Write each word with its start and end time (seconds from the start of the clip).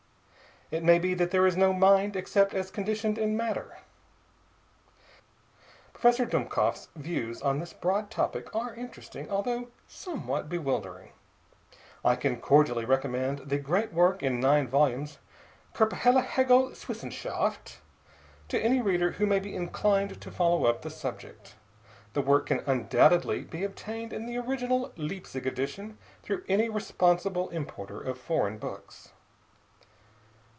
It 0.73 0.85
may 0.85 0.99
be 0.99 1.13
that 1.15 1.31
there 1.31 1.45
is 1.45 1.57
no 1.57 1.73
mind 1.73 2.15
except 2.15 2.53
as 2.53 2.71
conditioned 2.71 3.17
in 3.17 3.35
matter. 3.35 3.77
Professor 5.91 6.25
Dummkopf's 6.25 6.87
views 6.95 7.41
upon 7.41 7.59
this 7.59 7.73
broad 7.73 8.09
topic 8.09 8.55
are 8.55 8.73
interesting, 8.73 9.29
although 9.29 9.67
somewhat 9.89 10.47
bewildering. 10.47 11.11
I 12.05 12.15
can 12.15 12.39
cordially 12.39 12.85
recommend 12.85 13.39
the 13.39 13.57
great 13.57 13.91
work 13.91 14.23
in 14.23 14.39
nine 14.39 14.65
volumes, 14.69 15.17
Koerperliehegelswissenschaft, 15.73 17.79
to 18.47 18.57
any 18.57 18.79
reader 18.81 19.11
who 19.11 19.25
may 19.25 19.39
be 19.39 19.53
inclined 19.53 20.21
to 20.21 20.31
follow 20.31 20.63
up 20.63 20.83
the 20.83 20.89
subject. 20.89 21.55
The 22.13 22.21
work 22.21 22.45
can 22.45 22.63
undoubtedly 22.65 23.41
be 23.43 23.65
obtained 23.65 24.13
in 24.13 24.25
the 24.25 24.37
original 24.37 24.93
Leipzig 24.95 25.45
edition 25.45 25.97
through 26.23 26.45
any 26.47 26.69
responsible 26.69 27.49
importer 27.49 27.99
of 27.99 28.17
foreign 28.17 28.57
books. 28.57 29.11